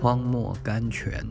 [0.00, 1.22] 荒漠甘泉。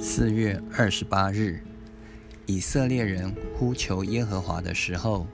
[0.00, 1.62] 四月二十八日，
[2.46, 5.24] 以色列人呼求耶和华的时候，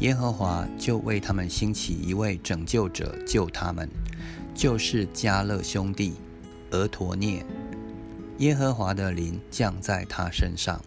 [0.00, 3.88] 耶和华就为他们兴起一位拯救者救他们，
[4.54, 6.16] 就是加勒兄弟
[6.72, 7.42] 俄陀涅。
[8.40, 10.78] 耶和华的灵降在他身上。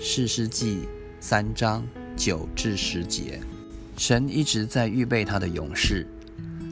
[0.00, 0.88] 士师记
[1.20, 1.86] 三章
[2.20, 3.40] 九至十节，
[3.96, 6.06] 神一直在预备他的勇士，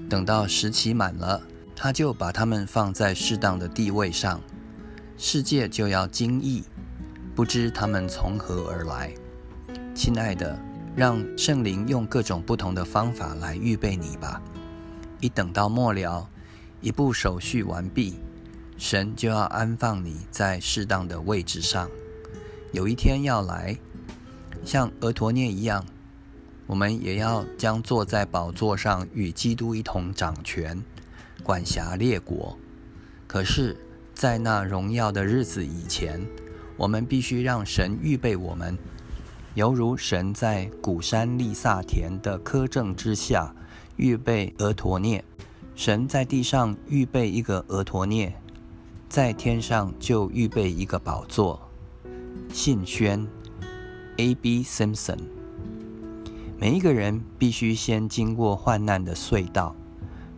[0.06, 1.40] 等到时期满了，
[1.74, 4.42] 他就把他们放在适当的地位上。
[5.16, 6.64] 世界就要惊异，
[7.34, 9.14] 不知他们从何而来。
[9.94, 10.60] 亲爱的，
[10.94, 14.42] 让圣灵用各种不同的方法来预备你吧。
[15.18, 16.28] 一等到末了，
[16.82, 18.16] 一步手续完毕，
[18.76, 21.88] 神就要安放你在适当的位置上。
[22.70, 23.74] 有一天要来，
[24.68, 25.82] 像俄陀涅一样，
[26.66, 30.84] 我们也要将坐在宝座上与基督一同掌权，
[31.42, 32.58] 管辖列国。
[33.26, 33.74] 可是。
[34.12, 36.20] 在那荣耀的日子以前，
[36.76, 38.76] 我们必须让神预备我们，
[39.54, 43.54] 犹如神在古山利萨田的苛政之下
[43.94, 45.24] 预备俄陀涅。
[45.76, 48.34] 神在地上预备一个俄陀涅，
[49.08, 51.70] 在天上就预备一个宝座。
[52.52, 53.24] 信宣
[54.18, 54.62] ，A.B.
[54.62, 55.18] Simpson。
[56.60, 59.74] 每一个人必须先经过患难的隧道，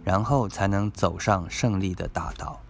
[0.05, 2.61] 然后才能走上胜利的大道。